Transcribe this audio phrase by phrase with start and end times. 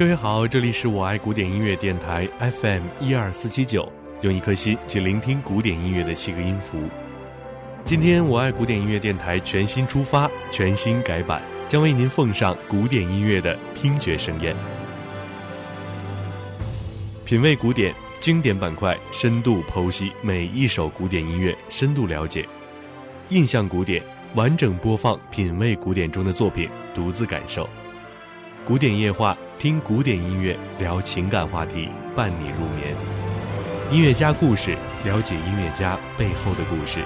[0.00, 3.86] 各位好，这里是我爱古典音乐电台 FM 一二四七九，
[4.22, 6.80] 用一颗心去聆听古典音乐的七个音符。
[7.84, 14.56] 今天我爱古典音乐电台全新出发，全新改版，将为您奉上古典音乐的听觉盛宴。
[17.26, 22.46] 品味古典经典板块，深度剖析每一首古典音乐，深度了解；
[23.28, 24.02] 印象古典
[24.34, 27.68] 完整播放，品味古典中的作品，独自感受。
[28.64, 32.96] 古典夜话，听古典音乐，聊情感话题，伴你入眠。
[33.92, 34.74] 音乐家故事，
[35.04, 37.00] 了解音乐家背后的故事。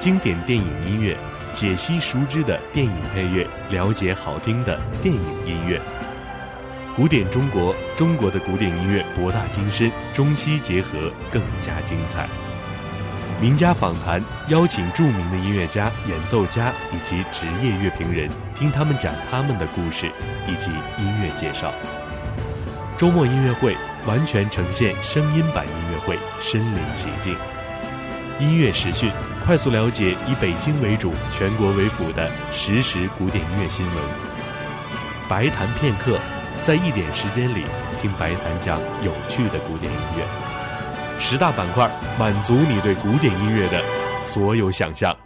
[0.00, 1.14] 经典电影音乐，
[1.52, 5.78] 解析熟知的电影配乐，了解好听的电影音乐。
[6.96, 12.26] 古典中国，中国的古典音乐博大精深，中西结合更加精彩。
[13.38, 20.10] 名家访谈，邀请著名的音乐家、演奏家以及职业乐评人，听他们讲他们的故事
[20.48, 21.70] 以及音乐介绍。
[22.96, 23.76] 周末音乐会
[24.06, 27.36] 完全呈现声音版音乐会，身临其境。
[28.40, 29.12] 音乐时讯，
[29.44, 33.94] 快速了解以北京为主、全国为辅的实时古典音乐新闻。
[35.28, 36.18] 白谈片刻，
[36.64, 37.66] 在一点时间里
[38.00, 40.24] 听白谈讲有趣的古典音乐。
[41.18, 43.82] 十大板块满足你对古典音乐的
[44.22, 45.25] 所有想象。